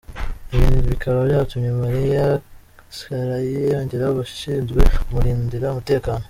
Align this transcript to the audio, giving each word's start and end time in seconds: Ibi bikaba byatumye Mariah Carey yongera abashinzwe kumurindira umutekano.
Ibi 0.55 0.77
bikaba 0.89 1.19
byatumye 1.27 1.69
Mariah 1.79 2.33
Carey 2.97 3.51
yongera 3.71 4.03
abashinzwe 4.11 4.79
kumurindira 4.93 5.71
umutekano. 5.73 6.19